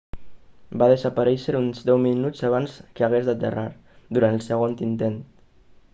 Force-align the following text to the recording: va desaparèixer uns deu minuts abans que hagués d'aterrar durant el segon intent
va 0.81 0.87
desaparèixer 0.91 1.53
uns 1.59 1.83
deu 1.89 2.01
minuts 2.05 2.43
abans 2.49 2.79
que 2.97 3.07
hagués 3.09 3.29
d'aterrar 3.31 3.69
durant 4.19 4.39
el 4.39 4.45
segon 4.51 4.75
intent 4.91 5.25